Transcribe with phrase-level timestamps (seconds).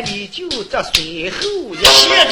[0.00, 1.38] 你就这随后
[1.74, 2.26] 一线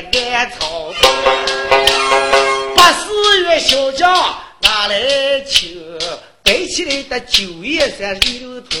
[0.00, 0.92] 下他个暗草，
[2.74, 4.10] 八四月小将
[4.62, 5.98] 哪来请，
[6.42, 8.80] 摆起来的酒也算流脱。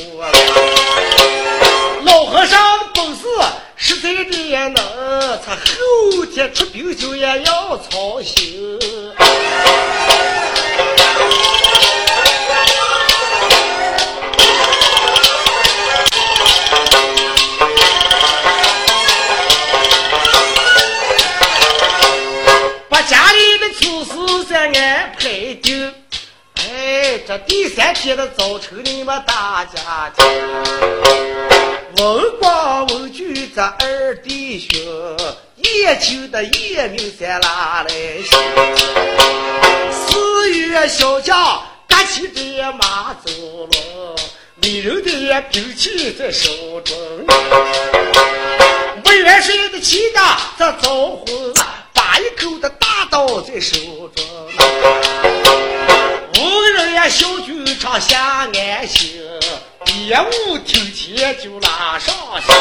[2.04, 3.22] 老和尚的本事
[3.76, 4.74] 实在的也能，
[5.44, 8.78] 他后天出兵就也要操心。
[27.76, 30.26] 三天的早晨，你们大家听，
[31.98, 34.80] 文光文举这二弟兄，
[35.56, 37.88] 研究的夜明三拉来
[38.24, 38.38] 行，
[39.92, 43.30] 四月小将搭起这马走
[43.66, 44.16] 了，
[44.56, 46.96] 美人的兵器在手中，
[49.04, 51.24] 不元帅的气大这招呼。
[51.92, 53.76] 把一口的大刀在手
[54.16, 54.24] 中，
[57.08, 58.22] 小军场下
[58.52, 59.20] 安心，
[60.08, 62.54] 业务听见就拉上心，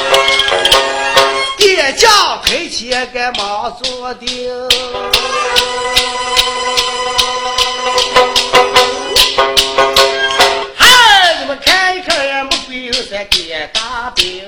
[1.58, 4.28] 点将推前赶忙坐定，
[10.76, 14.44] 嗨，你们看一看呀，木龟在点大兵。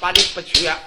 [0.00, 0.78] 什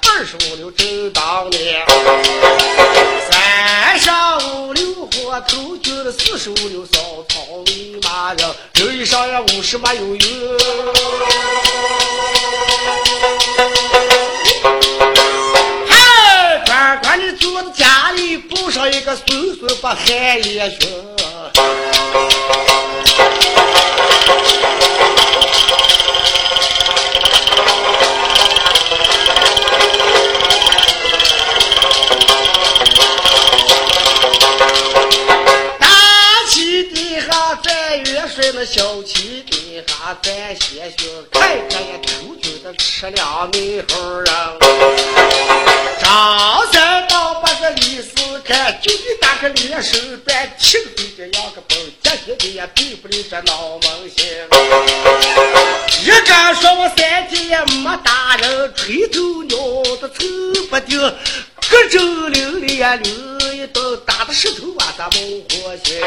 [49.82, 54.28] 那个脸手短，七个嘴这样个笨，这些的也比不了这老蒙心。
[56.04, 59.58] 一个说我三天也没打人，吹头鸟
[60.00, 60.28] 的臭
[60.70, 61.00] 不丢，
[61.68, 63.12] 各州溜里呀溜
[63.54, 66.00] 一刀，打的石头哇咋猛火些？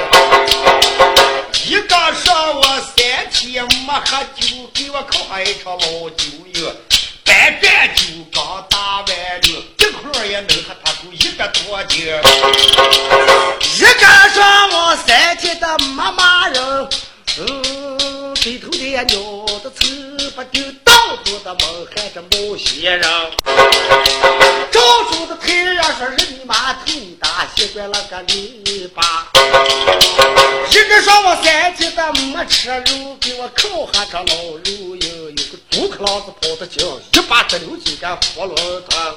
[1.66, 2.62] 一个说我
[2.96, 6.26] 三天没喝酒，给我烤上一场老酒
[6.62, 6.72] 药，
[7.24, 9.64] 半盏酒刚打完了，
[10.18, 11.96] 儿也能和他住一个多久。
[13.60, 16.88] 一个说我三天的妈妈人，
[17.38, 20.92] 嗯，对头的鸟的吃不丢，到
[21.24, 23.02] 处的蒙害着某些人。
[24.70, 24.80] 照
[25.10, 29.02] 住的太阳说日你妈头大，习惯了个篱笆。
[30.70, 34.34] 一个说我三天的没吃肉，给我烤下这老
[34.64, 35.08] 肉哟，
[35.76, 38.06] 有个猪壳老子跑得叫，一把这六几个
[38.36, 38.56] 火轮
[38.88, 39.14] 汤。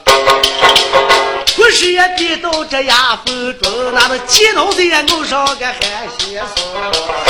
[1.55, 7.26] 不是也逼到这崖缝中，那么见到的也弄上个海鲜丝。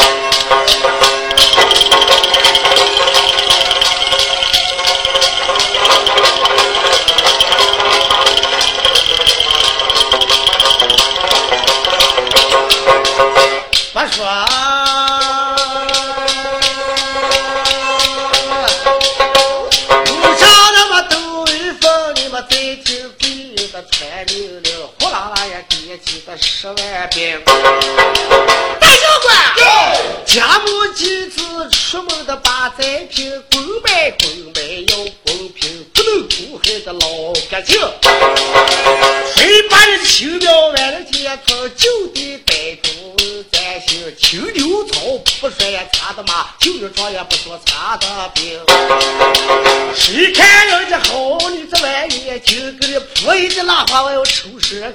[53.27, 54.89] 我一只拉花，我要抽舌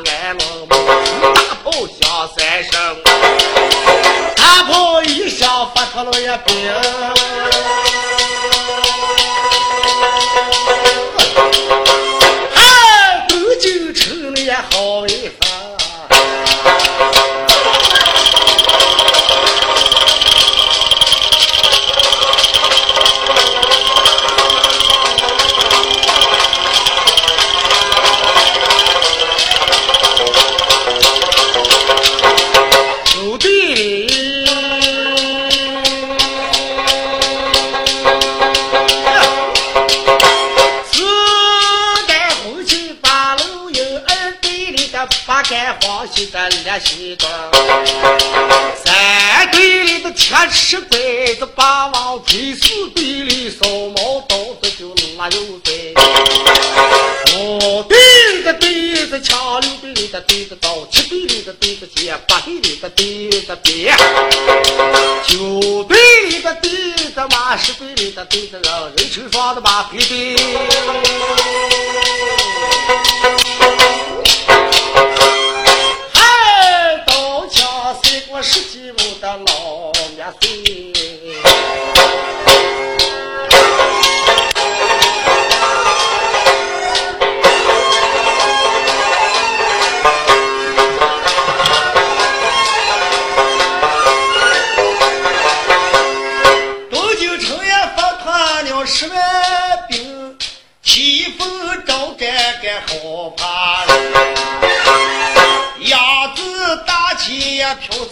[0.00, 0.68] 有的马鞍龙，
[1.34, 2.72] 大炮响三声，
[4.34, 6.56] 大炮一响发出了一兵，
[46.70, 47.28] 的列西东，
[48.84, 50.98] 三队里的铁齿拐
[51.34, 52.24] 子把王
[52.54, 52.69] 锤，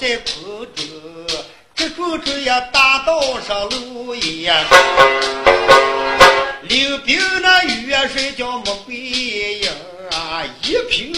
[0.08, 0.86] 在空中，
[1.74, 4.64] 这种种呀大道上路呀，
[6.62, 9.68] 溜冰那雨水叫穆桂英
[10.12, 11.12] 啊，一平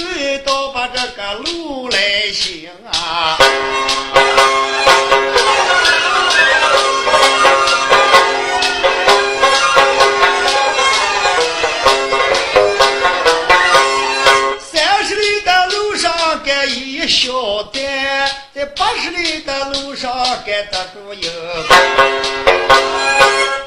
[0.45, 3.39] 道把这个路来行啊。
[20.71, 21.31] 得住营，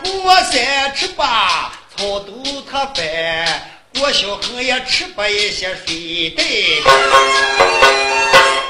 [0.03, 3.03] 过山吃罢草都他翻，
[3.97, 6.43] 过小河也吃不一些水袋。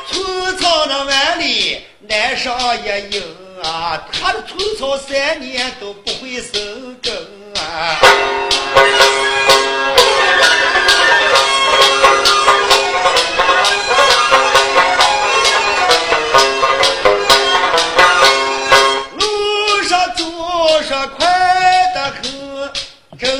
[0.09, 3.23] 村草那碗里难上一营
[3.63, 7.13] 啊，他的村草三年都不会生根
[7.57, 7.99] 啊。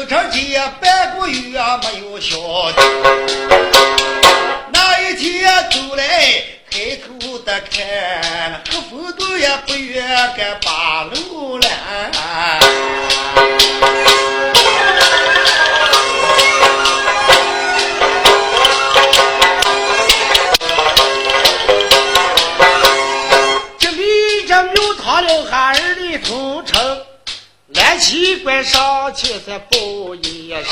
[0.06, 2.36] 这街半个月、没有消
[2.72, 2.76] 息。
[4.74, 6.04] 那一天走来
[6.70, 10.06] 开口的看，黑风都也不愿
[10.62, 11.70] 把路拦。
[28.34, 29.78] 蓝旗官上前才报
[30.24, 30.66] 一声。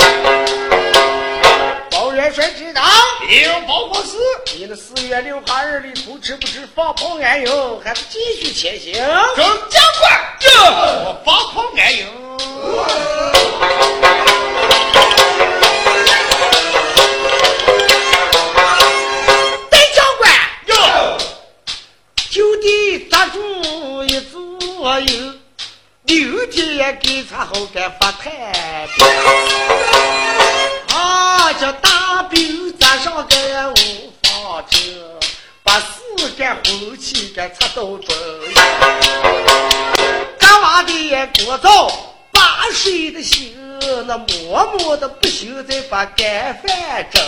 [1.91, 2.81] 包元帅知道，
[3.29, 4.17] 有包公司，
[4.57, 8.93] 你的四月六号二里图知不知放炮安营，还是继续前行？
[8.93, 10.49] 中将官，这
[11.23, 12.07] 放炮安营。
[19.69, 20.31] 戴将官，
[20.65, 21.17] 哟，
[22.31, 25.33] 就地扎住一左右，
[26.03, 29.05] 六天给他好干发太平。
[30.95, 34.77] 啊，这大兵扎上个无法遮，
[35.63, 38.07] 把四个红旗给插到中
[40.39, 41.91] 干娃的国造
[42.31, 43.55] 把水的心，
[44.07, 47.21] 那默默的不行，再把干饭蒸。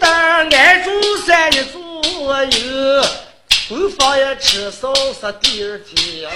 [0.00, 0.10] 当
[0.48, 3.02] 安住三日左右，
[3.68, 6.30] 回房也吃 sau 食，第二天，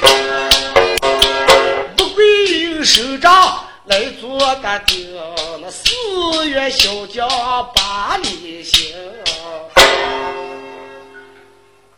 [1.96, 5.18] 不贵有首长来做个定，
[5.62, 5.90] 那四
[6.48, 7.26] 月小将
[7.74, 8.94] 把里行。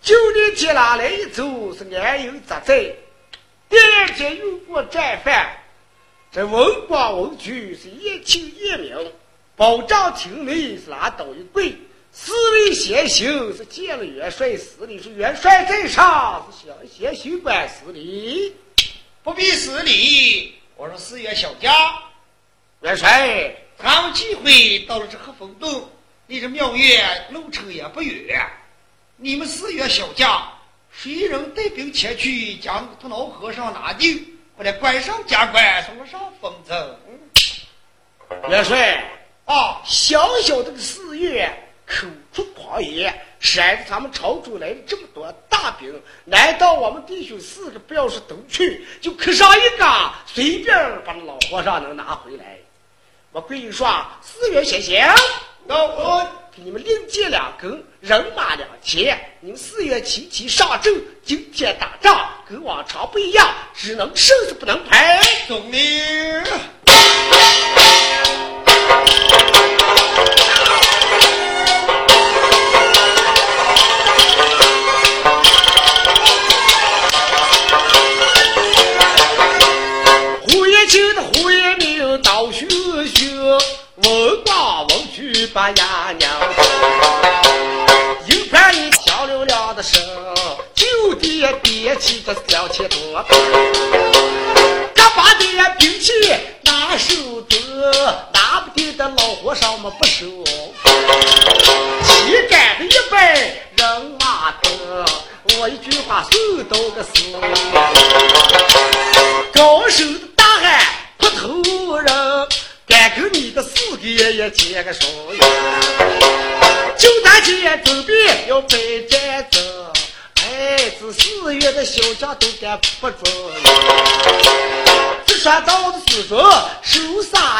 [0.00, 1.42] 就连接下来一走
[1.76, 2.92] 是安营扎寨，
[3.68, 5.50] 第二天又过战犯，
[6.30, 8.96] 这文官文举是一清一明。
[9.56, 11.74] 保障厅内是拉倒一跪，
[12.12, 18.54] 四位先行是见了元帅司礼，是元帅在上是想先行官司礼。
[19.22, 20.54] 不必施礼。
[20.76, 21.74] 我说四员小将，
[22.82, 25.88] 元帅，咱们机会到了这黑风洞，
[26.26, 28.46] 离这庙院路程也不远。
[29.16, 30.52] 你们四员小将，
[30.92, 34.22] 谁人带兵前去将头脑和尚拿定，
[34.54, 36.98] 或者官上加官，送上封城。
[38.50, 39.15] 元帅，
[39.46, 41.48] 啊，小小的个四月
[41.86, 52.58] 口出狂言，闪着咱们朝中来了这么多大兵，难道我们弟兄四个不要是都去，就磕上一个，随便把那老和尚能拿回来？
[53.30, 55.06] 我闺女说，四月先行。
[55.68, 59.16] 那我给你们另借两根，人马两千。
[59.38, 60.92] 你们四月齐齐上阵，
[61.24, 64.98] 今天打仗跟往常不一样，只能胜是不能赔。
[65.46, 66.42] 总领。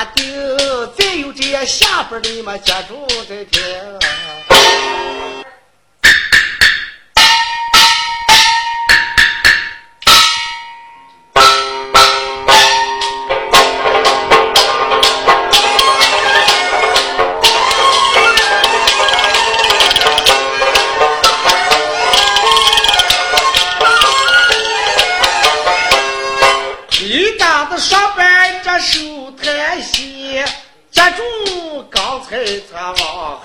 [0.07, 4.06] 手撒钉，再有这些下边的嘛，接住再听。
[28.79, 30.43] 手抬起，
[30.91, 32.37] 接住刚才
[32.73, 33.45] 咱往后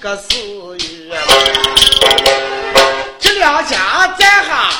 [0.00, 0.34] 个四
[0.78, 1.14] 月。
[3.18, 4.70] 这两家在下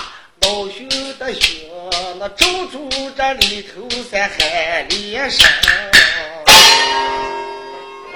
[0.43, 1.69] 老兄的血，
[2.19, 5.49] 那周住这里头在海里山。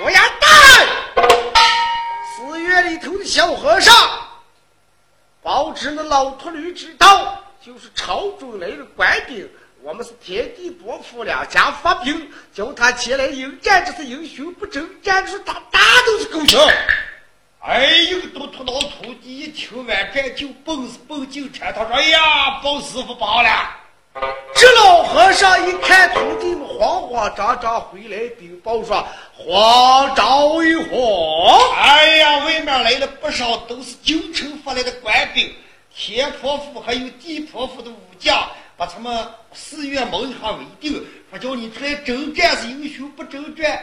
[0.03, 0.51] 我呀，蛋
[2.37, 3.95] 寺院里头的小和尚，
[5.43, 9.47] 保持那老秃驴之道，就是朝中来的官兵。
[9.85, 16.59] 我们是天地伯父两家发兵，叫他前来迎战，这是英雄不争战，说他打都是狗熊。
[17.61, 23.77] 哎呦，都秃老土地一听完这就蹦是蹦进城，他说：“哎呀，包师傅包了。”
[24.57, 31.77] 这老和尚一看徒弟们慌慌张张回来禀报说：“皇昭一慌！
[31.77, 35.55] 哎呀，外面来了不少，都是京城发来的官兵，
[35.95, 38.43] 天婆府还有地婆府的武将。”
[38.77, 43.81] 把他们寺院门下围定，说叫你出来征战是英雄，不征战，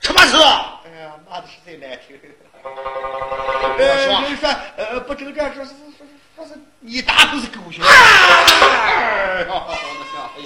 [0.00, 0.36] 什么事？
[0.36, 2.18] 哎呀，骂的实在难听。
[3.78, 4.06] 呃，
[4.36, 6.06] 说呃不征战，说是说
[6.36, 7.84] 说是你打都是狗熊。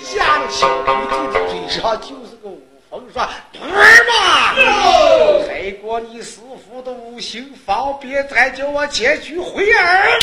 [0.03, 4.55] 吓得小徒弟的嘴上就是个五风说：“徒儿嘛，
[5.47, 10.19] 开过你师傅的五行，方便再叫我前去会儿。”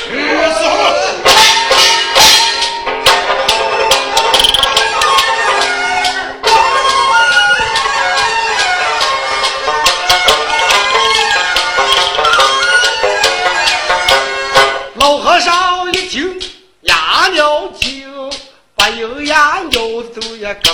[20.04, 20.74] 压尿都也干。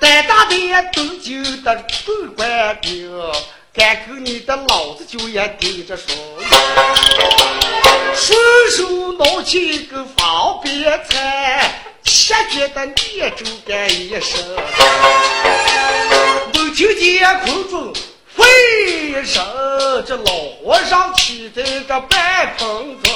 [0.00, 0.56] 胆大的
[0.92, 3.10] 东京的总官兵，
[3.72, 6.14] 敢跟你的老子就也对着说。
[8.14, 8.36] 顺
[8.76, 11.70] 手拿起一个方便菜，
[12.04, 14.40] 切觉的念咒干一声，
[16.54, 17.92] 猛听见空中
[18.36, 18.44] 飞
[19.08, 19.44] 一声，
[20.06, 20.32] 这老
[20.62, 23.12] 和尚骑在这半空中，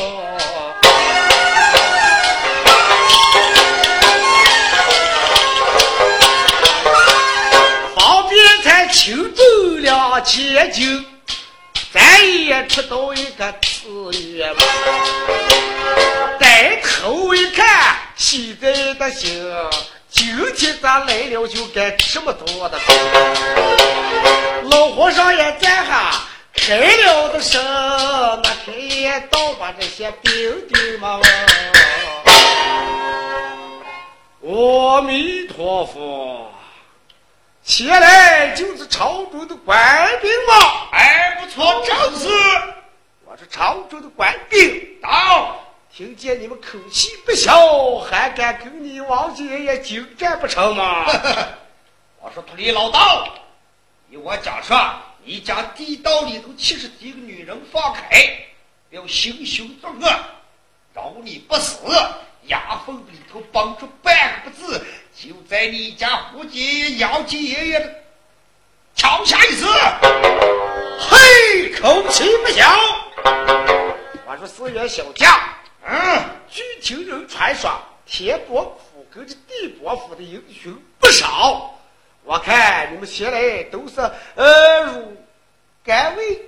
[8.89, 9.43] 便菜轻走
[9.79, 11.05] 两千斤。
[11.93, 14.61] 再也吃到一个次元了，
[16.39, 19.51] 抬头一看，喜在的心，
[20.11, 22.79] 今天咱来了就该这么多的。
[24.71, 27.63] 老和尚也在哈，开了的声，
[28.43, 30.33] 那开也倒把这些兵
[30.69, 31.21] 丁嘛。
[34.43, 36.53] 阿弥陀佛。
[37.69, 39.77] 前来就是朝中的官
[40.23, 40.89] 兵嘛？
[40.91, 42.27] 哎，不错，正是。
[43.27, 44.99] 我是朝中的官兵。
[45.03, 45.61] 到，
[45.93, 51.05] 听见你们口气不小，还敢跟你王爷爷精战不成吗？
[52.23, 53.29] 我说，秃驴老道，
[54.09, 54.91] 依我讲说，
[55.23, 58.01] 你家地道里头七十几个女人放开，
[58.89, 60.11] 要行凶作恶，
[60.95, 61.81] 饶你不死。
[62.45, 64.83] 牙缝里头绑出半个不字，
[65.21, 67.93] 就在你家附近、姚姐爷爷的
[68.95, 69.67] 桥下一死。
[71.01, 72.65] 嘿，口气不小。
[74.25, 75.37] 我说四员小将，
[75.85, 77.69] 嗯，据听人传说，
[78.07, 81.77] 天伯府跟着地伯府的英雄不少。
[82.23, 84.01] 我看你们前来都是
[84.37, 85.17] 呃如
[85.85, 86.41] 干位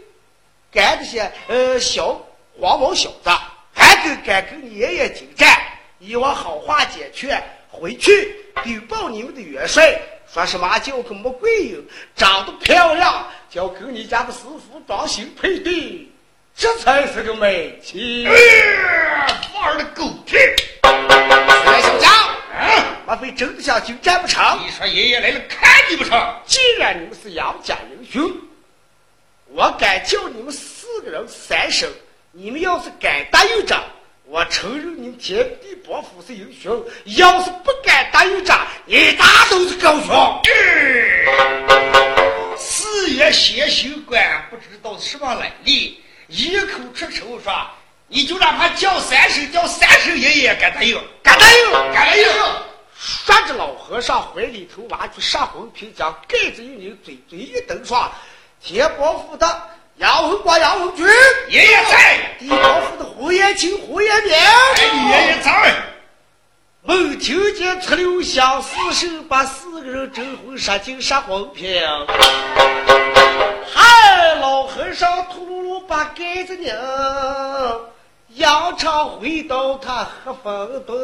[0.71, 2.21] 干这些呃小
[2.61, 3.31] 黄毛小子，
[3.75, 5.59] 还敢敢跟你爷爷进战。
[5.99, 7.43] 以我好话解劝，
[7.81, 9.99] 回去禀报你们的元帅，
[10.31, 16.07] 说什么叫个穆桂英长得漂亮，叫跟你家的师傅装新配对，
[16.55, 18.29] 这才是个美妻。
[19.55, 20.37] 放儿的狗屁！
[20.83, 22.13] 来，小将，
[23.07, 24.59] 莫非真的想进战不成？
[24.63, 26.37] 你说爷爷来了，看你不成？
[26.45, 28.31] 既然你们是杨家英雄，
[29.47, 31.91] 我敢叫你们四个人三声，
[32.33, 33.75] 你们要是敢答应着。
[34.31, 36.85] 我承认你天地伯父是英雄，
[37.17, 40.41] 要是不敢答应着，一打都是狗熊。
[42.57, 47.53] 四爷先行官不知道什么来历，一口出手说
[48.07, 50.97] ：“你就让他叫三声，叫三声爷爷，敢答应？
[51.25, 51.73] 敢答应？
[51.93, 52.25] 敢答应？”
[52.97, 58.09] 说着，老和尚怀里头挖出杀魂瓶，将盖子一拧，嘴嘴一蹬，说
[58.63, 61.07] ：“天伯父的。”杨文广、杨文军，
[61.51, 61.99] 爷爷在；
[62.39, 64.41] 地方府的胡延庆、胡延年，
[65.11, 65.75] 爷爷在。
[66.81, 71.79] 猛听见出溜香四声，把四个人征婚杀进杀黄平。
[73.75, 76.75] 嗨，老和尚秃噜噜把盖子拧，
[78.37, 80.97] 扬长回到他黑风洞。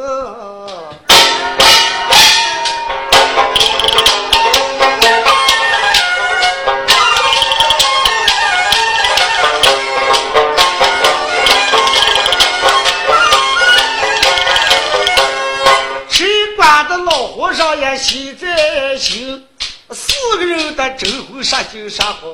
[17.97, 19.43] 和尚也喜在心，
[19.89, 22.29] 四个人的周回杀就杀昏，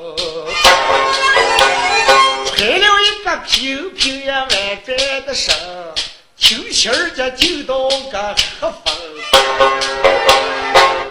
[2.54, 4.48] 吹了一个平平也婉
[4.84, 5.54] 转的声，
[6.36, 8.94] 秋心儿家就到个黑风，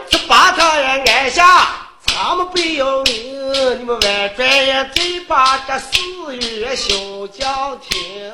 [0.09, 1.79] 这把他也按下。
[2.05, 6.93] 他们不要命，你们万转也嘴把这四月小
[7.27, 8.31] 将听。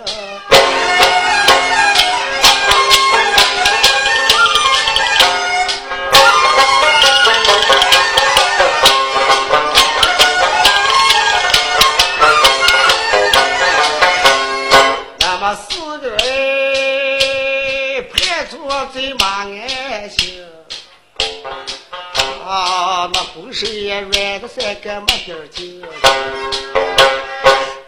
[23.42, 25.82] 浑身也软的三个没点劲，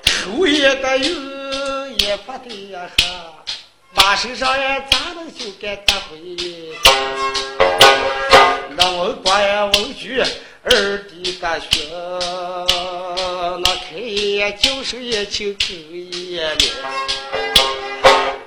[0.06, 1.14] 头也得有，
[1.98, 3.44] 也发的呀哈，
[3.94, 6.18] 马身上也咋能就该打回？
[8.78, 10.24] 那文官呀文举
[10.64, 11.68] 二弟大学，
[13.60, 16.72] 那开眼就是一清口眼面，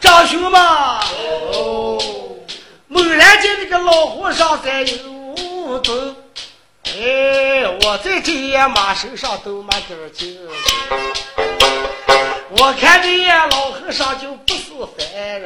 [0.00, 1.04] 张兄嘛，
[1.52, 2.02] 哦，
[2.88, 4.96] 猛然间那个老和尚在有。
[5.66, 5.92] 不走，
[6.86, 10.38] 哎，我在这野马身上都没点劲。
[12.56, 15.44] 我看这野老和尚就不是凡人，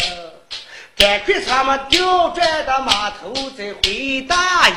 [0.96, 4.76] 赶快他们调转的马头再回大营。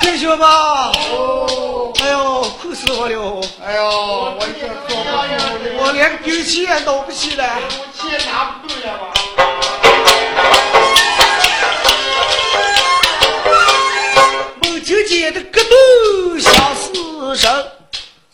[0.00, 3.40] 弟兄们，哎呦，苦死我了！
[3.64, 3.82] 哎呦，
[4.38, 5.26] 我这做不了，
[5.80, 9.12] 我连丢气也倒不起来，我气也拿不动了吧？
[15.04, 17.66] 就见的格斗相死神，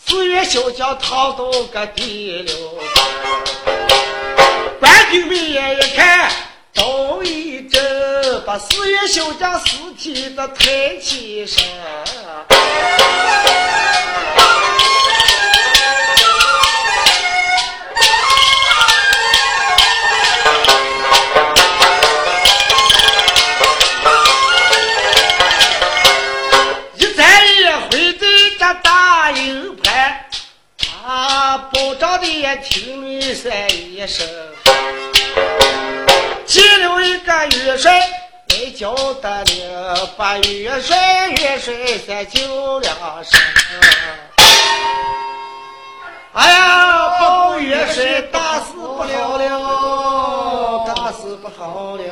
[0.06, 2.52] 四月小将逃到个地了。
[4.78, 6.30] 官兵们也一看，
[6.72, 7.82] 刀一震，
[8.46, 11.64] 把四月小将尸体的抬起身。
[34.00, 34.26] 一声，
[36.46, 38.00] 接了一个元帅
[38.48, 41.74] 来叫得了，把元帅元帅
[42.08, 43.38] 再叫两声。
[46.32, 52.02] 哎呀，包元帅大事不好了，大事不好了。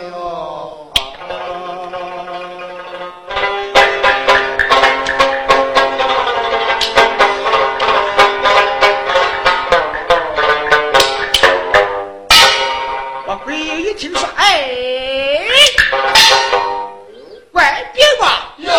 [13.98, 15.44] 听说，哎，
[17.50, 18.54] 官兵吧？
[18.58, 18.70] 哟，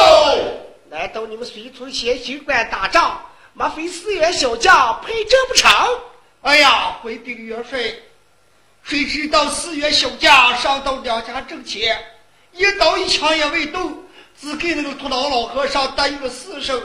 [0.89, 3.21] 难道你们随从先行官打仗，
[3.53, 5.69] 莫非四员小将陪着不成？
[6.41, 7.77] 哎呀，回禀元帅，
[8.82, 12.01] 谁知道四员小将上到两家阵前，
[12.53, 14.01] 一刀一枪也未动，
[14.39, 16.82] 只给那个秃脑老和尚答应了四声，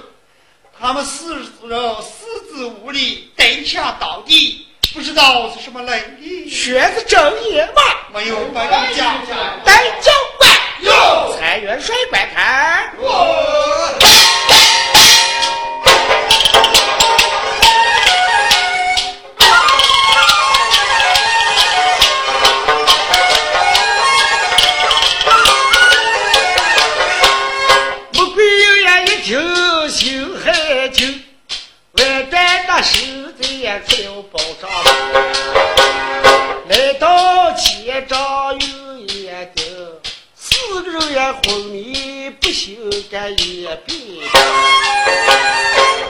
[0.76, 4.66] 他们四人四肢无力，呆下倒地。
[4.94, 6.48] 不知道是什么来历？
[6.48, 7.82] 学子正爷吗？
[8.14, 10.48] 没有白家将，带教官
[10.82, 12.94] 哟，蔡元帅观看。
[41.32, 42.76] 昏迷不醒，
[43.10, 44.20] 干一病。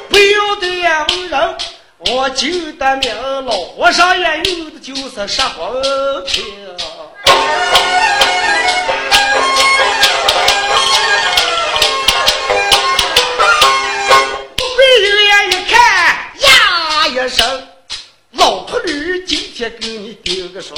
[0.08, 0.66] 不要的
[1.10, 1.56] 问人，
[1.98, 6.44] 我就得命，老和尚也有的就是杀魂瓶。
[14.76, 15.74] 贵人呀，一看
[16.40, 16.48] 呀
[17.08, 17.68] 一声，
[18.32, 20.74] 老秃驴今天给你顶个手。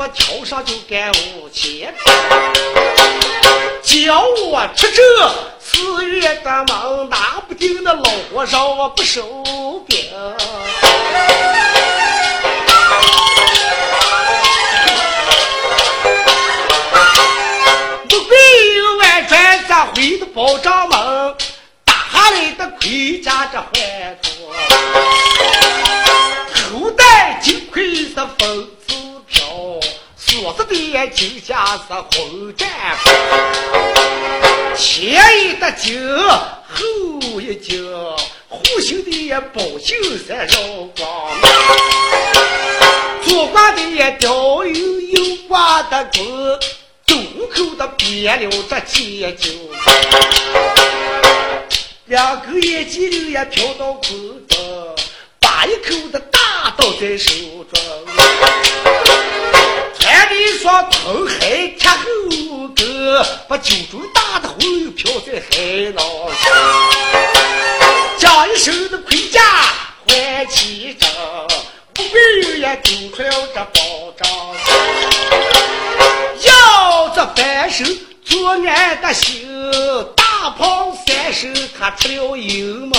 [0.00, 1.94] 我挑上就干五千，
[3.82, 9.22] 叫我出这四月的忙，拿不定的老和尚我不收
[9.86, 9.98] 兵。
[18.08, 18.38] 不贵
[18.78, 21.34] 有万转，咱回的保障门，
[21.84, 24.30] 大来的盔甲这怀着，
[26.54, 28.66] 头戴金盔是风，
[30.40, 32.66] 锁子的金甲是红战，
[34.74, 37.86] 前一的金，后一金，
[38.48, 39.94] 护心的宝镜
[40.26, 40.58] 闪绕
[40.96, 41.06] 光，
[43.22, 46.58] 左挂的吊有右挂的弓。
[47.06, 49.68] 胸口的别了这结晶，
[52.06, 54.08] 两个眼睛也飘到空
[54.48, 54.96] 中，
[55.38, 57.34] 把一口的大刀在手
[57.74, 57.82] 中，
[60.60, 65.56] 双铜海铁后跟，把九重大的红又飘在海
[65.96, 66.52] 浪上，
[68.18, 69.40] 将一身的盔甲
[70.06, 71.10] 换起张，
[71.94, 74.28] 不贵也走出了这宝藏。
[76.42, 79.48] 要这翻身作案的心，
[80.14, 82.98] 大胖三手他出了阴谋。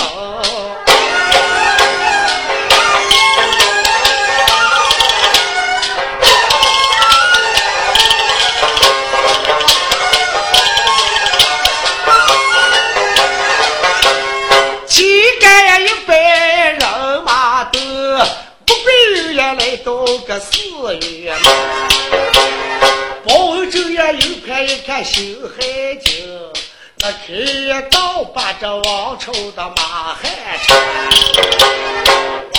[27.04, 30.22] 那开刀把这王朝的马汉
[30.62, 30.76] 成，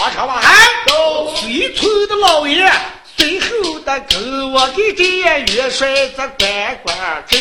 [0.01, 0.53] 王朝马汉，
[1.38, 2.69] 随村的老爷，
[3.15, 5.03] 随后的跟我给这
[5.53, 7.38] 元帅这关关走。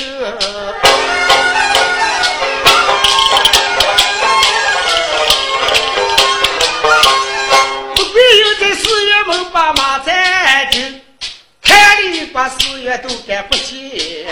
[7.96, 11.02] 不必有在四月门把马站进。
[11.64, 14.24] 看你把四月都赶不进，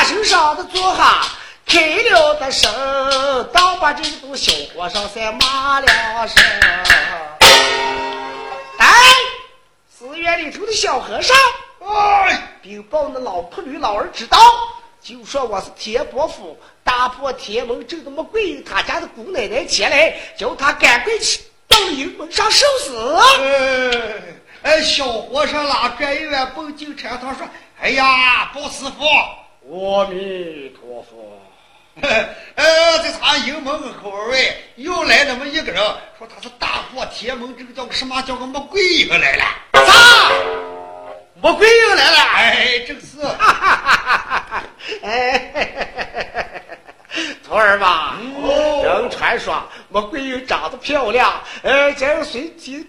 [0.00, 1.20] 马身上的坐下
[1.66, 2.72] 开了的声，
[3.52, 6.42] 倒把这个小和尚在骂两声。
[8.78, 8.88] 哎，
[9.94, 11.36] 寺院里头的小和尚，
[11.86, 14.38] 哎，禀报那老婆女老儿知道，
[15.02, 23.18] 就说我是天伯府大破天门镇的穆桂他家的姑奶奶前来，叫他赶快去到营门上受死。
[24.62, 27.46] 哎，小和尚拉转一弯，蹦进禅堂说
[27.82, 29.04] ：“哎呀，包师傅，
[29.68, 31.40] 阿弥陀佛。
[32.00, 34.38] 呃， 这咱营门口外
[34.76, 35.76] 又来那么一个人，
[36.18, 38.22] 说他是大破天门，这个叫个什么？
[38.22, 39.44] 叫个魔鬼又来了。
[39.74, 40.32] 啥？
[41.42, 42.18] 魔鬼又来了？
[42.18, 43.20] 哎，正是。
[45.02, 46.62] 哎，
[47.44, 48.16] 徒儿吧，
[48.82, 52.86] 人传说魔鬼又长得漂亮，呃，这样随即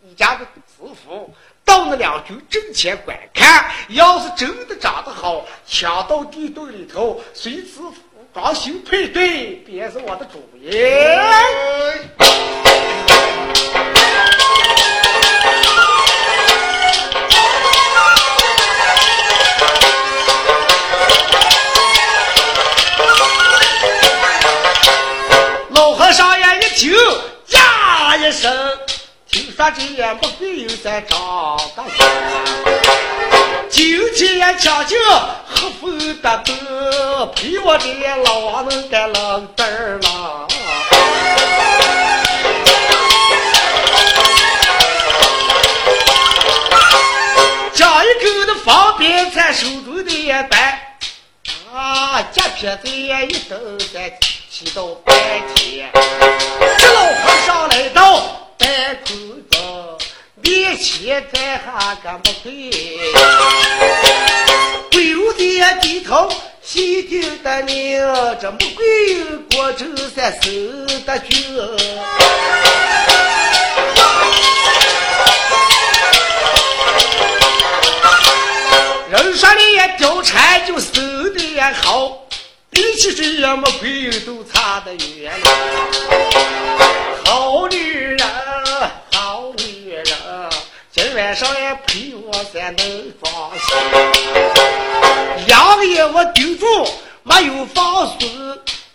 [0.00, 0.46] 你家的。
[0.78, 1.34] 师傅
[1.66, 7.80] 到那两军阵前观看，要是真的长得好，抢到地洞里头，随时
[8.32, 10.70] 装新配对，便是我的主意。
[29.56, 31.18] 说这也不会有在长
[31.74, 31.92] 大远，
[33.70, 34.94] 今天讲究
[35.46, 40.46] 和风的灯，陪我的老王能干冷灯了。
[47.72, 50.98] 讲一口的方便菜，手中的也白，
[51.74, 54.18] 啊，夹片子也一顿在
[54.50, 55.16] 起到半
[55.54, 55.90] 天，
[61.20, 62.70] 在下个不跪，
[64.90, 66.30] 跪如地低头
[66.62, 67.98] 细听的命，
[68.40, 68.84] 这不跪
[69.50, 70.50] 过周三守
[71.06, 71.56] 的军。
[79.10, 80.92] 人说的也貂蝉就守
[81.34, 82.26] 的也好，
[82.70, 85.46] 比起这也没贵都差得远了。
[87.24, 88.15] 好女
[91.16, 93.74] 晚上也陪我才能放心。
[95.46, 96.66] 两个眼我盯住，
[97.22, 98.28] 没有放松，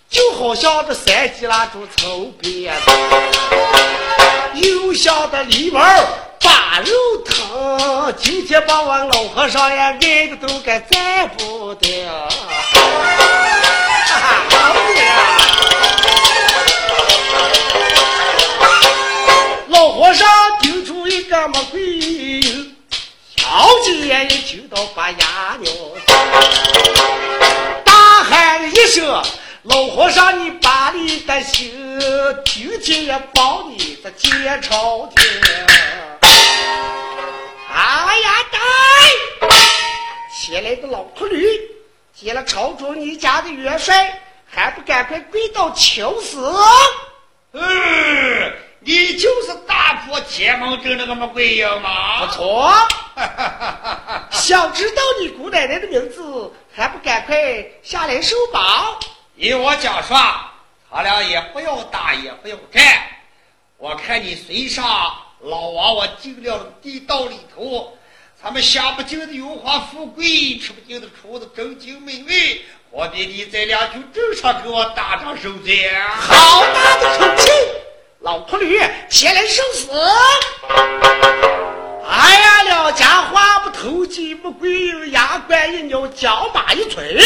[0.08, 2.92] 就好像这三级蜡烛抽边子，
[4.54, 5.82] 又像这里门
[6.44, 6.94] 把肉
[7.26, 8.14] 疼。
[8.20, 9.94] 今天把我老和尚也爱
[10.28, 12.08] 的都该站不得。
[14.52, 15.02] 好呀。
[19.70, 20.28] 老和尚
[23.52, 23.92] 小姐
[24.28, 25.70] 一听到发牙扭，
[27.84, 29.06] 大喊一声
[29.64, 32.00] ：“老和尚，你把你的心，
[32.46, 35.42] 听天也保你的见朝廷。
[37.70, 39.50] 哎呀，呆！
[40.40, 41.46] 前来的老秃驴，
[42.18, 44.18] 见了朝中你家的元帅，
[44.50, 46.56] 还不赶快跪倒求死？
[47.52, 52.26] 嗯，你就是大破天门阵那个么鬼样吗？
[52.26, 52.74] 不错。
[54.32, 57.36] 想知道你姑奶奶的名字，还不赶快
[57.84, 59.00] 下来受宝？
[59.36, 60.18] 依我讲说，
[60.90, 62.84] 他俩也不要打，也不要干。
[63.78, 64.86] 我看你随上
[65.42, 67.98] 老王，我进了地道里头，
[68.42, 75.92] 咱们享不尽的荣华富贵，吃不尽的厨子正经美味，何必你在两军阵上给我打上手绢？
[76.10, 77.50] 好大的口气！
[78.20, 79.90] 老秃驴，前来受死！
[82.08, 87.18] 哎呀，两家话不投机不贵，牙关一扭，脚马一催，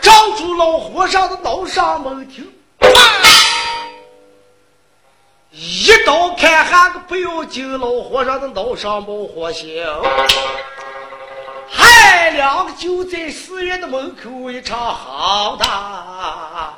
[0.00, 2.46] 照住老和尚的脑上猛听，
[5.50, 9.84] 一刀砍下个不要紧，老和尚的脑上冒火星。
[11.70, 16.74] 嗨，两个就在寺院的门口一场好打。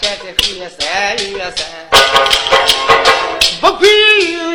[0.00, 1.66] 站在后面三月三。
[3.60, 3.86] 不贵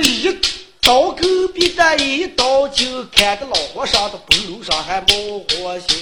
[0.02, 0.36] 一
[0.82, 5.98] 刀狗逼的一刀就砍的老和尚的脖子上还冒火星，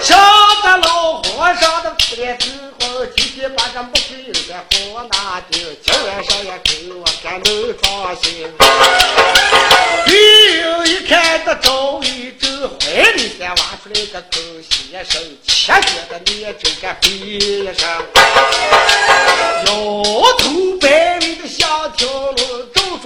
[0.00, 0.16] 吓
[0.62, 8.97] 得老和尚的脸子红，今天把这木棍在火拿定，今晚上也给我干能装行。
[13.98, 14.38] 一个口
[14.70, 17.82] 先生，切觉的脸真敢回一声，
[19.66, 19.72] 摇
[20.38, 22.36] 头摆尾的想听龙。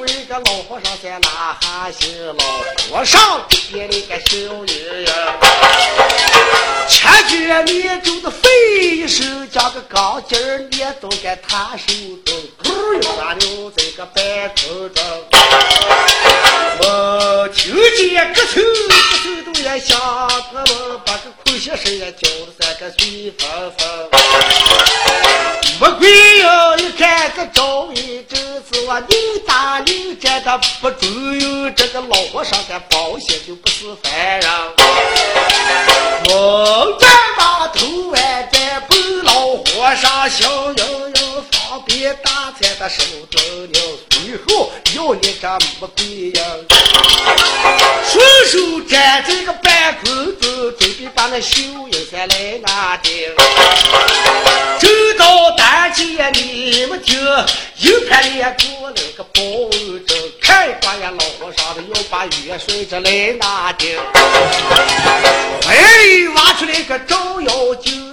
[0.04, 2.44] 一个老和尚在那哈心，老
[2.90, 5.10] 和尚变了个小人呀，
[6.88, 8.50] 切卷面中的飞
[8.96, 11.86] 一声，将个钢筋儿捏到个他手
[12.26, 14.14] 中，噗一下留在个半
[14.56, 15.02] 空中。
[16.80, 18.60] 我听见咯头
[19.62, 19.98] 咯头都也响，
[20.52, 24.10] 我把个空鞋声也叫的三个随风风。
[25.78, 34.50] 不贵哟，一看这赵云这是我扭打扭站的不中哟，这个老和尚干保险就不是凡人。
[36.28, 40.84] 我站马头完站不老和尚笑盈
[41.14, 43.40] 盈，方便大餐的手中
[43.72, 43.78] 了，
[44.32, 45.46] 最后要你这
[45.78, 46.42] 么贵呀。
[48.08, 51.60] 顺手站这个半空中，准备把那秀
[51.90, 53.12] 英山来拿定。
[54.80, 57.20] 走到大街，你们听，
[57.80, 58.40] 右盘里
[58.78, 59.42] 过来个包
[60.06, 63.98] 拯，看挂呀老和尚的要把元帅这来拿定。
[65.62, 65.74] 怀
[66.06, 68.11] 里挖出来个照妖镜，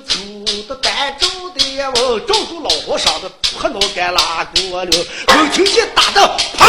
[1.80, 4.91] 照的我照住老和尚的破脑干拉过了，
[5.27, 6.67] 我听见打的砰！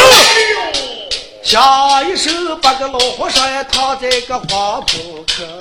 [1.43, 5.59] 下一声把个老和尚也躺在个黄土坑。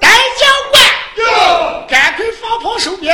[0.00, 3.12] 大将官，赶快放炮收兵！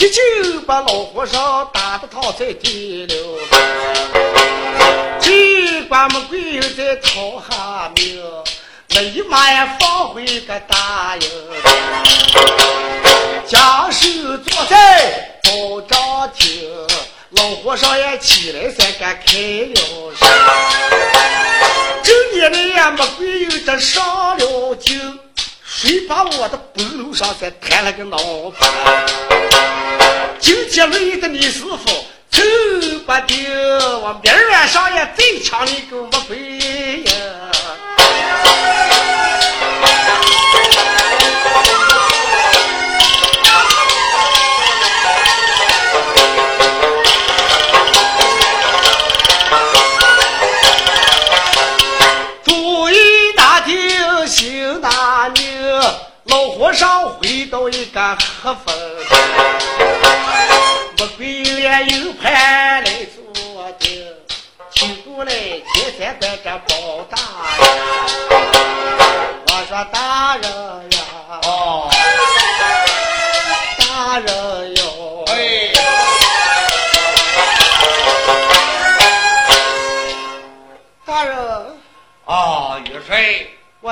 [0.00, 3.14] 一就把老和尚打得躺在地了，
[5.20, 8.18] 尽管没鬼又在讨下命，
[8.88, 11.28] 立马也放回个大营，
[13.46, 16.66] 假手坐在保障厅，
[17.32, 19.74] 老和尚也起来才敢开了
[20.18, 20.26] 声，
[22.02, 24.94] 这年来也没鬼又这上了酒。
[25.82, 28.18] 谁把我的白楼上再弹了个脑
[28.50, 28.66] 壳？
[30.38, 31.74] 今天累的你师傅
[32.30, 32.42] 走
[33.06, 33.50] 不定，
[34.02, 37.12] 我明儿晚上也再抢你个没鬼呀！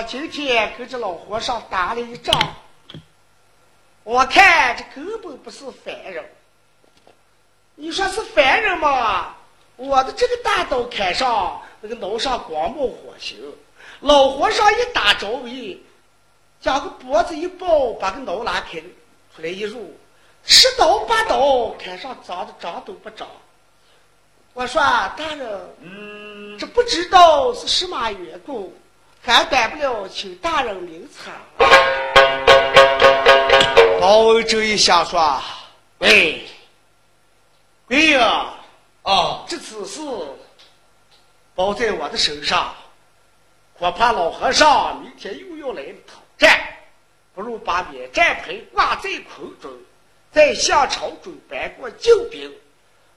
[0.08, 2.34] 今天跟这老和尚打了一仗，
[4.04, 6.24] 我看这根本不是凡人。
[7.74, 9.36] 你说是凡人吗？
[9.76, 13.38] 我的这个大刀砍上，那个脑上光冒火星。
[14.00, 15.78] 老和尚一打着位，
[16.58, 18.80] 将个脖子一抱，把个脑拉开，
[19.36, 19.94] 出来一入，
[20.42, 23.28] 十刀八刀砍上，长的长都不长。
[24.54, 28.72] 我说大人，嗯，这不知道是什么缘故，
[29.28, 31.30] 还改不了，请大人明察。
[34.00, 35.38] 包文这一下说
[36.00, 36.46] ：“喂，
[37.86, 38.54] 贵呀，
[39.02, 40.00] 啊，这此事
[41.54, 42.74] 包在我的身上，
[43.76, 46.78] 我怕老和尚明天又要来讨债，
[47.34, 49.70] 不如把免战牌挂在空中，
[50.32, 52.50] 在向朝中搬过救兵。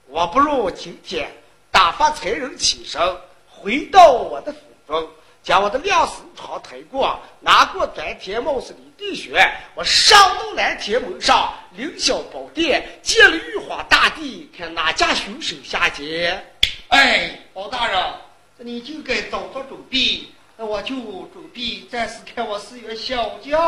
[0.08, 1.32] 我不如今天
[1.70, 3.00] 打发才人起身，
[3.48, 5.08] 回到我的府中，
[5.42, 16.40] 将我的两手床抬过，拿过端天帽子李地穴，我上到蓝天门上，凌霄宝殿，见了玉皇大帝，看哪家凶手下界。
[16.88, 18.14] 哎，包大人，
[18.58, 20.94] 你就该早做准备，那我就
[21.32, 23.60] 准备暂时看我四员小将。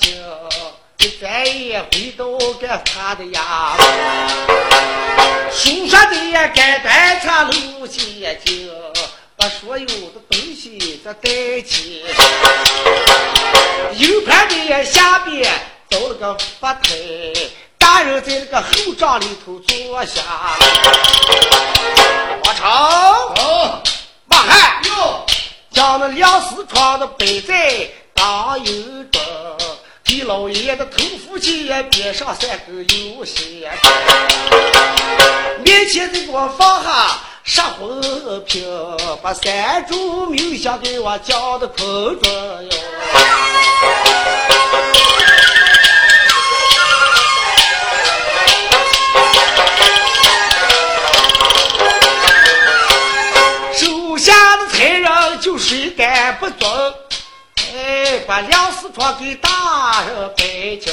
[0.00, 0.08] 就，
[1.20, 2.26] 再也回到
[2.60, 3.86] 个他的衙门。
[5.50, 8.70] 书上的也该端茶路线经，
[9.36, 12.04] 把所有的东西都带起。
[13.98, 15.50] 右盘的下边
[15.88, 16.94] 走了个发台，
[17.78, 20.20] 大人在那个后帐里头坐下。
[22.44, 23.82] 王成，哦，
[24.26, 25.24] 马汉，哟，
[25.70, 28.72] 将那两四床的摆在当右
[29.12, 29.22] 中，
[30.16, 33.70] 给老爷的头附近边上三根油线，
[35.62, 38.64] 面前再给我放下十魂瓶，
[39.22, 41.84] 把三柱冥香给我浇的空
[42.18, 42.70] 中哟。
[53.74, 57.05] 手下的才人就谁敢不尊？
[58.26, 60.92] 把梁四川给大人摆酒。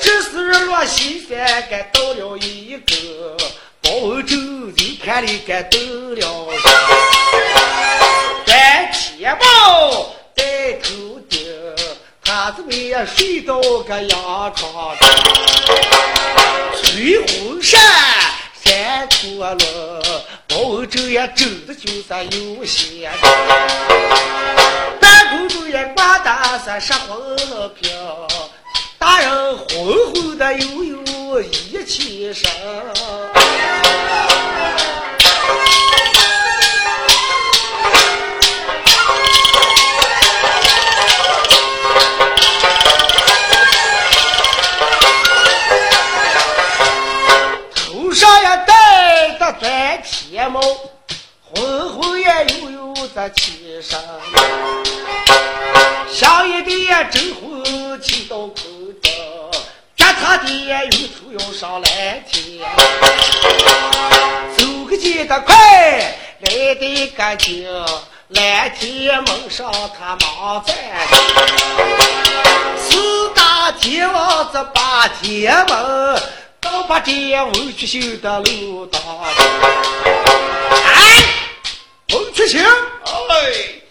[0.00, 3.36] 这时落西山，该到了一个
[3.82, 3.90] 包
[4.22, 6.52] 州人看里该到了
[8.44, 11.40] 端天宝在头顶，
[12.24, 15.08] 他子们也睡到个阳床上。
[16.82, 17.80] 翠红山
[18.84, 19.18] 山陀
[19.54, 22.02] 轮，眼走的就是
[22.36, 23.10] 有限。
[25.00, 26.30] 半空中也挂的
[26.62, 27.34] 是十魂
[27.80, 28.28] 飘，
[28.98, 32.46] 大人红红的悠悠一起身。
[53.30, 53.98] 起身，
[56.12, 58.54] 下一点征婚气到口
[59.02, 59.12] 中，
[59.96, 62.60] 脚踏的又头要上蓝天，
[64.56, 65.54] 走个急得快，
[66.40, 67.66] 来得干净，
[68.28, 70.74] 蓝天蒙上他忙在，
[72.78, 76.22] 四大天王这八天门。
[76.64, 78.98] 都把这文曲星的路打
[80.70, 81.22] 哎，
[82.14, 82.66] 文曲星，哎，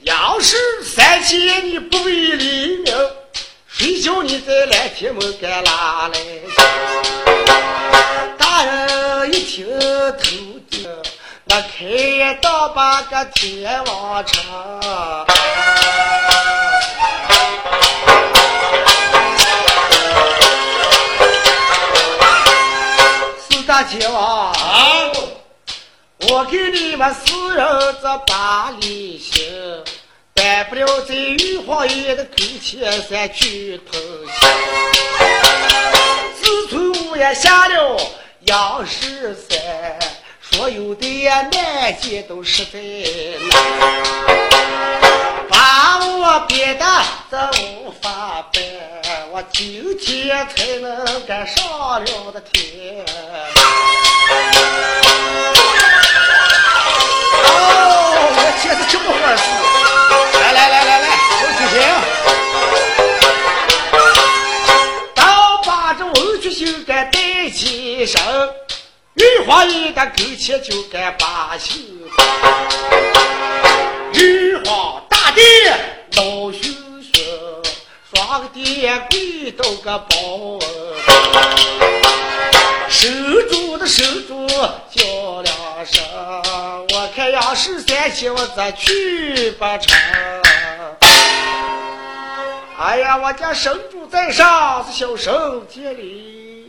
[0.04, 2.86] 要是三姐你不为黎明，
[3.68, 6.18] 谁叫你在蓝天门干拉来？
[8.38, 10.16] 大人一听头
[10.70, 10.88] 顶，
[11.44, 14.42] 那开刀把个天王城。
[26.30, 27.66] 我给你们四人
[28.02, 29.84] 这把里行，
[30.34, 34.32] 担不了这玉皇爷的口前三去偷腥。
[36.42, 37.98] 自从我也下了
[38.46, 39.60] 杨十三，
[40.42, 42.80] 所有的难解都实在
[43.50, 43.52] 难，
[45.50, 46.86] 把我憋得
[47.30, 48.64] 这无法办。
[49.32, 51.66] 我今天才能赶上
[52.04, 53.06] 了的天。
[68.06, 68.22] 起身，
[69.14, 72.02] 玉皇爷的勾钱就该把心。
[74.14, 75.42] 玉皇大帝
[76.18, 76.62] 老兄
[77.02, 77.24] 兄，
[78.14, 80.60] 双个殿跪到个宝。
[82.90, 83.08] 守
[83.50, 86.04] 住的守住叫两声，
[86.94, 89.98] 我看要是三千，我咋去不成。
[92.78, 95.34] 哎呀，我家神主在上，是小神
[95.70, 96.68] 接礼。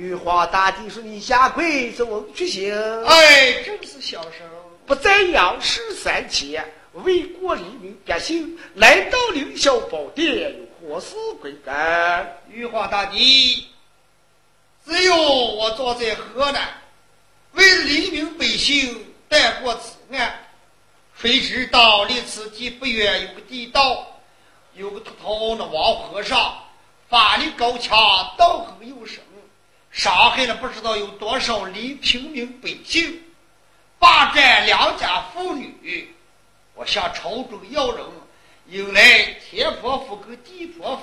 [0.00, 2.74] 玉皇大帝说：“你下跪是文曲星。”
[3.04, 4.48] 哎，正是小生。
[4.86, 12.38] 不在央视三千，为国黎民百姓，来到凌霄宝殿，有何事归干？
[12.50, 13.66] 玉皇大帝。
[14.86, 16.66] 只有我坐在河南，
[17.52, 20.46] 为黎民百姓带过此案，
[21.14, 24.06] 谁知道离此地不远有个地道，
[24.74, 26.56] 有个秃头那王和尚，
[27.10, 27.98] 法力高强，
[28.38, 29.20] 道行又深，
[29.90, 33.20] 伤害了不知道有多少黎平民百姓，
[33.98, 36.14] 霸占良家妇女。
[36.74, 38.06] 我向朝中要人，
[38.68, 41.02] 引来天婆府跟地婆府，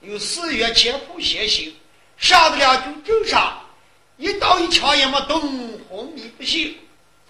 [0.00, 1.74] 有四月前仆先行。
[2.16, 3.60] 上得了军阵上，
[4.16, 5.40] 一刀一枪也没动，
[5.88, 6.76] 昏迷不醒。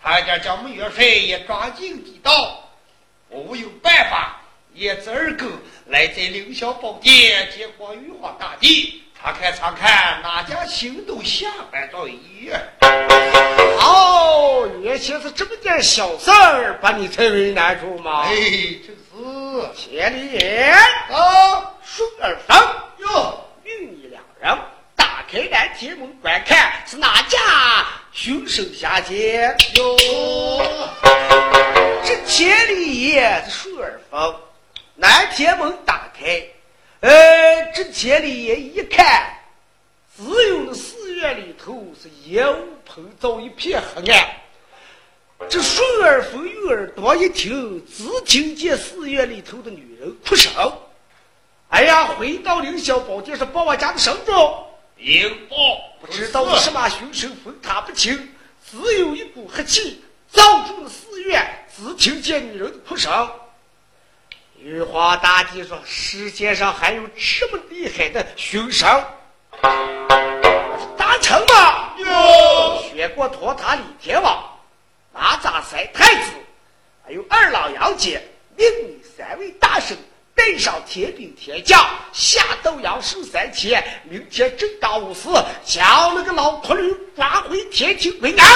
[0.03, 2.71] 差点将穆元帅也抓进地道。
[3.29, 4.41] 我有办法，
[4.75, 5.47] 也自二狗
[5.87, 12.59] 来在凌霄宝殿见过玉皇大帝，查看查看哪家行动下班到医院。
[13.79, 18.23] 哦，原先是这么点小事儿，把你才为难住吗？
[18.27, 18.97] 哎，这是。
[19.77, 20.73] 千里眼
[21.11, 22.57] 啊，顺耳风
[22.99, 24.59] 哟，与你两人
[24.97, 25.21] 打。
[25.31, 27.39] 开南天门观看是哪家
[28.11, 29.97] 凶手下贱哟？
[32.03, 34.35] 这千里眼是顺耳风，
[34.97, 36.43] 南天门打开，
[37.01, 39.35] 呃，这千里眼一看，
[40.15, 44.29] 只有那寺院里头是烟雾喷罩，一片黑暗。
[45.49, 50.53] 这顺耳风与耳朵一听，只听见寺院里头的女人哭声。
[51.69, 54.33] 哎呀，回到凌霄宝殿是报我家的神主。
[54.97, 55.57] 禀报，
[56.03, 58.29] 不知道是什么凶手，分他不清。
[58.71, 63.11] 只有一股黑气罩住了寺院，只听见女人的哭声。
[64.63, 68.87] 玉皇大帝说：“世界上还有这么厉害的凶神？
[70.99, 71.95] 大成吗？
[71.97, 74.45] 哟，全国托塔李天王、
[75.15, 76.33] 哪吒三太子，
[77.03, 78.21] 还有二郎杨戬，
[78.55, 79.97] 命你三位大圣。”
[80.33, 85.29] 带上天兵天将，下斗阳守三天，明天正当午时，
[85.67, 88.49] 将那个老秃驴抓回天庭归安。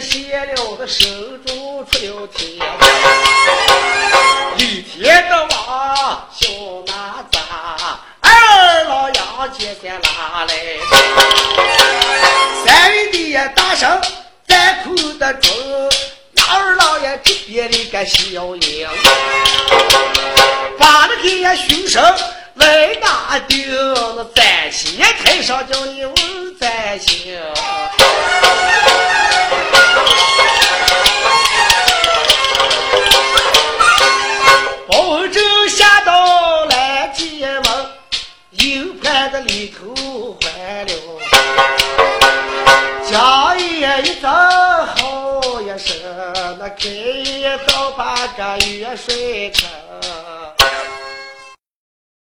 [0.00, 1.04] 写了个手
[1.46, 2.56] 中出了天，
[4.56, 6.48] 一天的王小
[6.86, 7.38] 哪吒，
[8.20, 10.54] 二老杨接三拉来，
[12.64, 14.00] 三位的大声
[14.46, 15.52] 在哭的中，
[16.48, 18.88] 二老爷这边的个小英，
[20.78, 22.00] 把那个凶手
[22.54, 23.66] 来打丢，
[24.16, 27.38] 那在先台上叫你问在先。
[48.40, 49.89] 个月水坑。